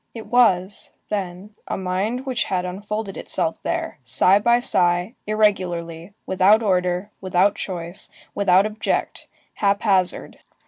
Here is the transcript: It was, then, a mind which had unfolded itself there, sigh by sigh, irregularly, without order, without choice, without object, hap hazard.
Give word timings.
It 0.15 0.25
was, 0.25 0.93
then, 1.09 1.53
a 1.67 1.77
mind 1.77 2.25
which 2.25 2.45
had 2.45 2.65
unfolded 2.65 3.17
itself 3.17 3.61
there, 3.61 3.99
sigh 4.01 4.39
by 4.39 4.57
sigh, 4.59 5.13
irregularly, 5.27 6.15
without 6.25 6.63
order, 6.63 7.11
without 7.21 7.53
choice, 7.53 8.09
without 8.33 8.65
object, 8.65 9.27
hap 9.53 9.83
hazard. 9.83 10.39